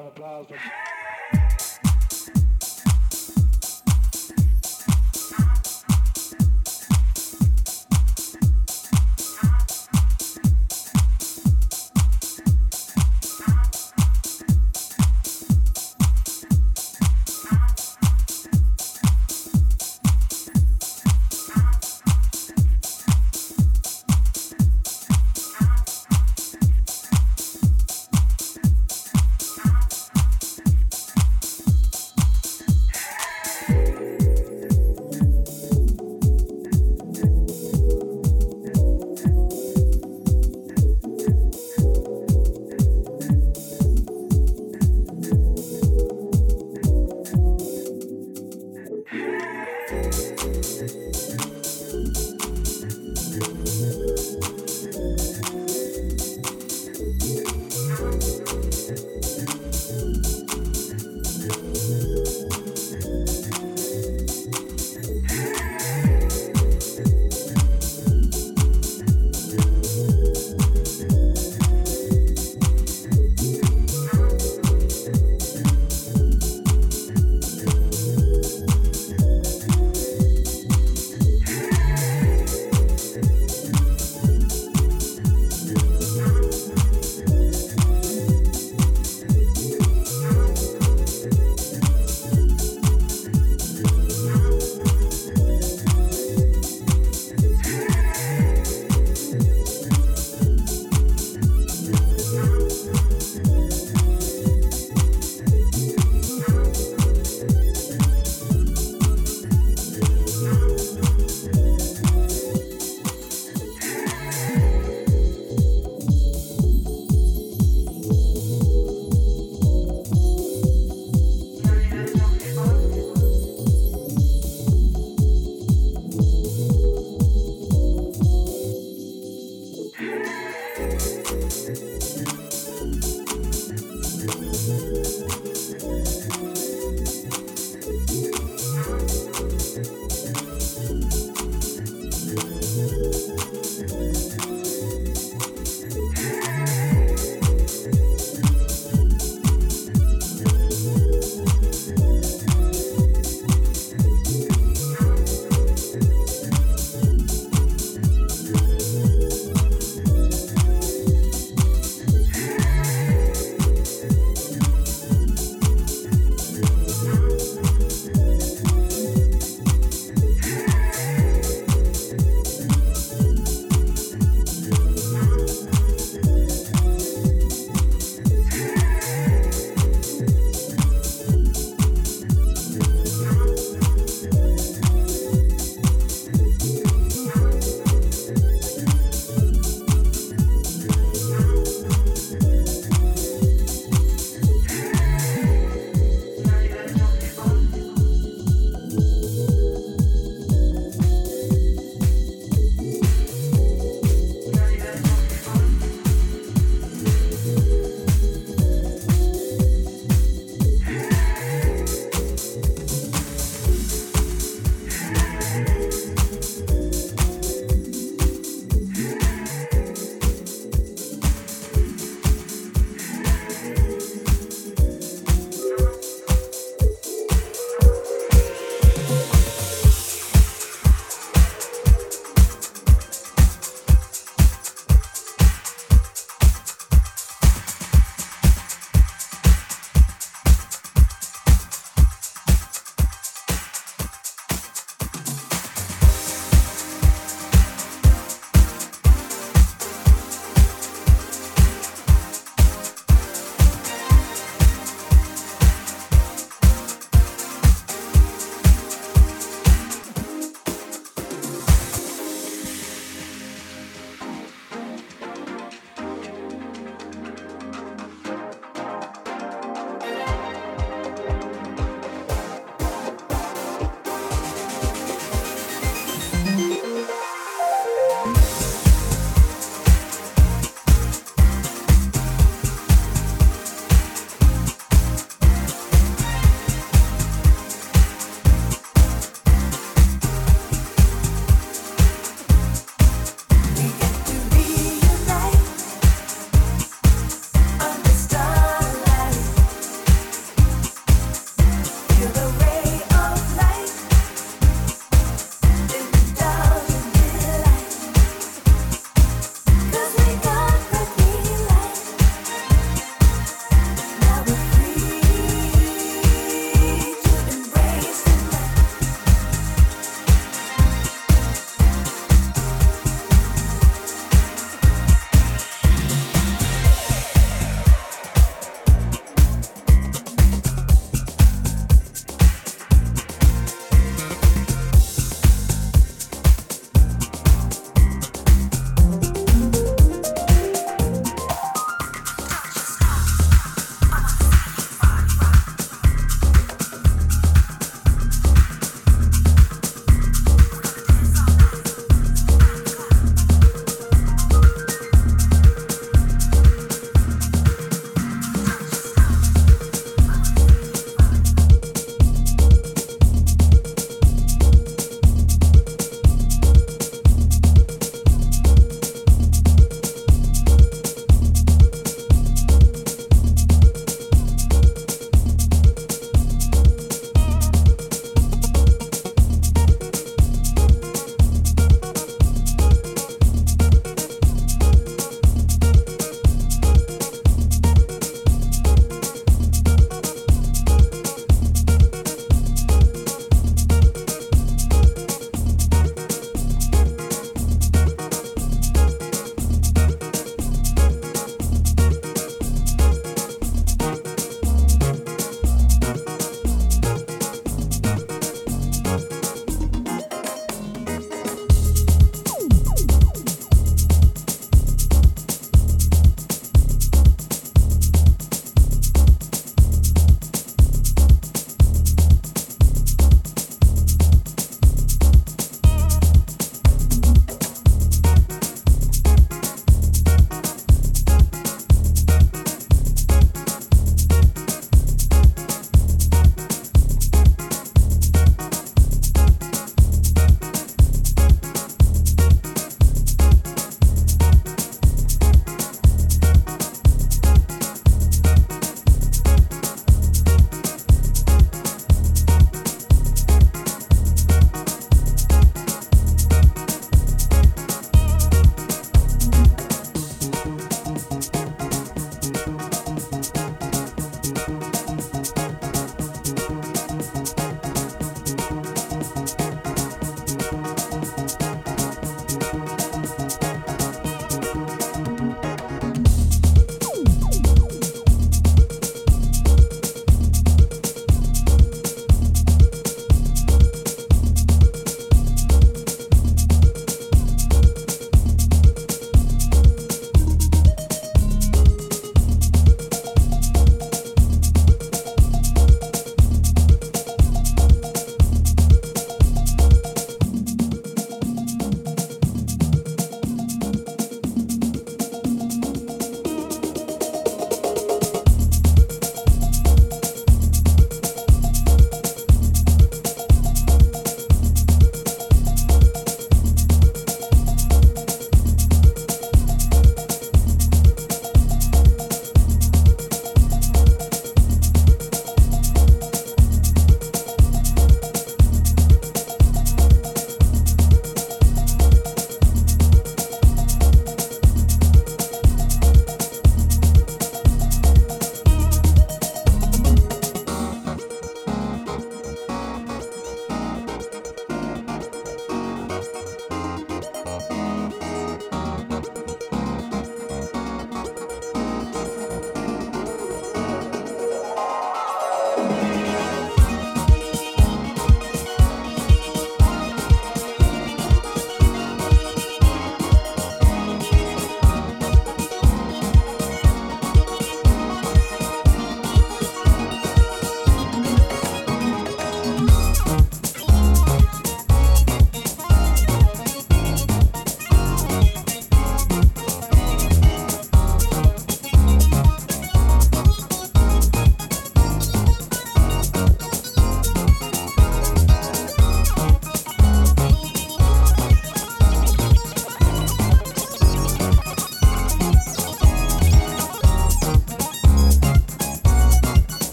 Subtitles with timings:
[0.00, 0.89] round of applause.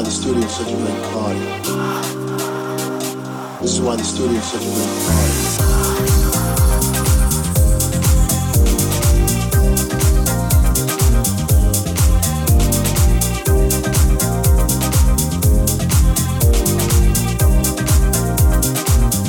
[0.00, 1.40] why the studio is such a great party.
[3.60, 5.32] This is why the studio is such a great party.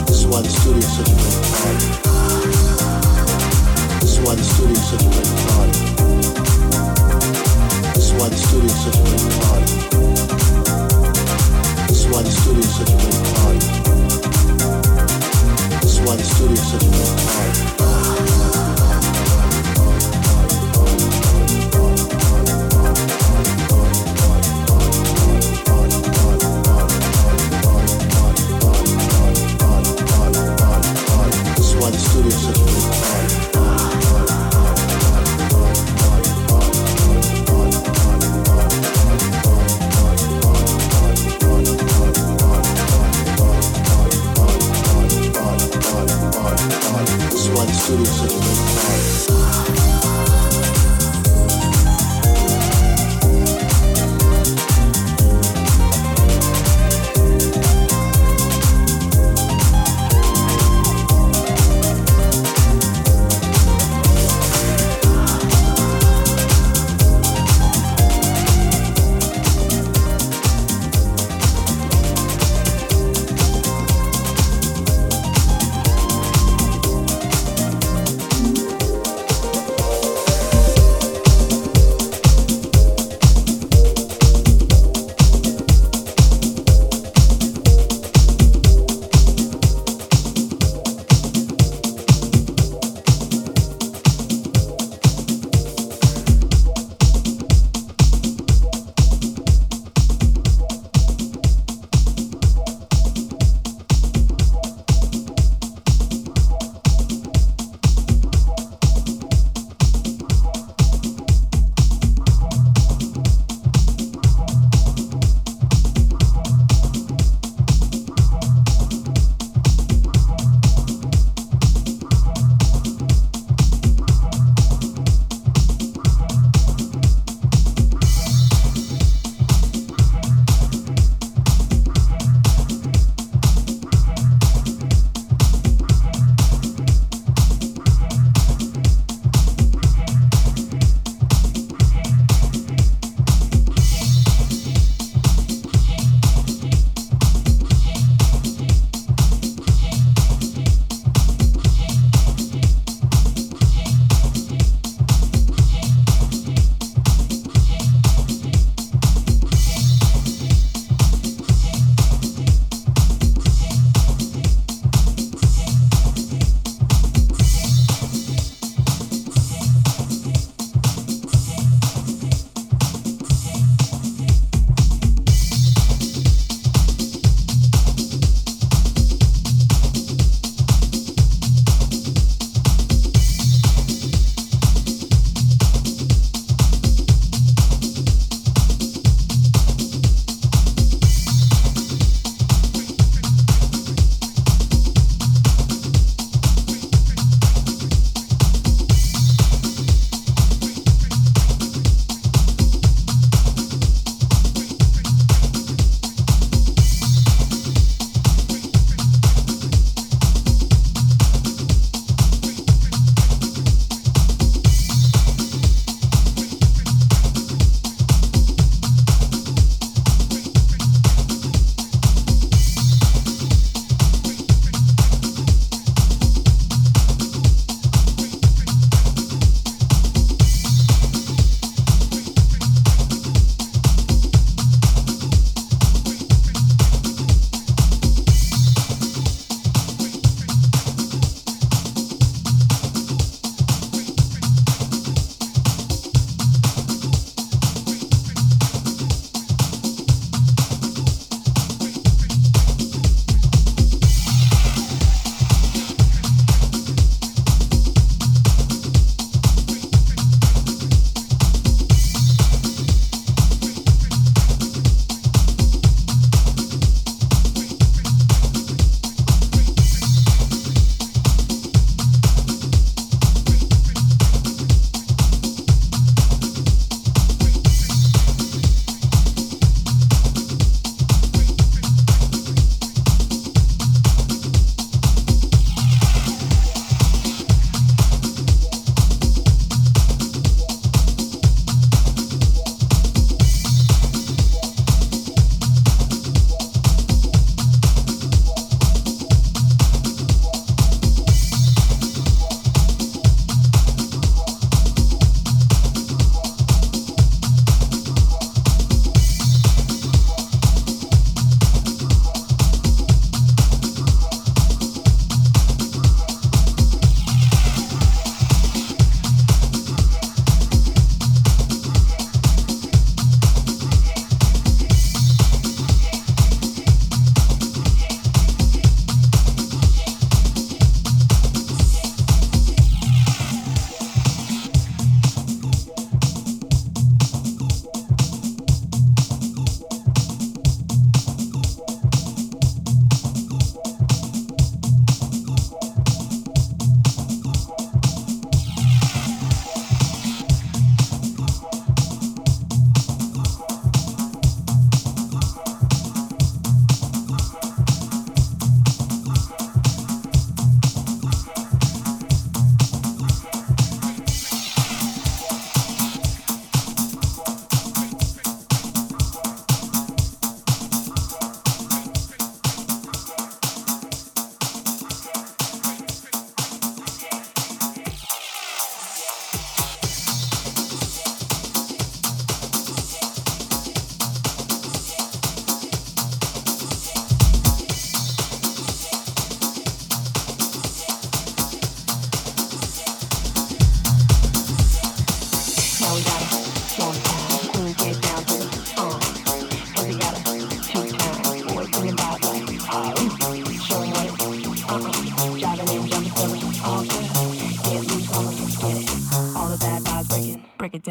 [0.07, 1.87] This is why the studio is such a great party.
[3.99, 5.79] This is why the studio is such a great party.
[7.93, 9.60] This is why the studio is such a great party.
[12.61, 13.00] You.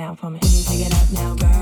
[0.00, 0.40] Down for me.
[0.40, 1.59] Pick it up now, girl.